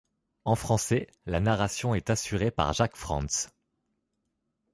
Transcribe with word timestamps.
En 0.45 0.55
français, 0.55 1.05
la 1.27 1.39
narration 1.39 1.93
est 1.93 2.09
assurée 2.09 2.49
par 2.49 2.73
Jacques 2.73 2.95
Frantz. 2.95 3.49